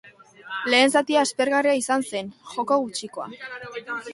[0.73, 3.31] Lehen zatia aspergarria izan zen, joko gutxikoa.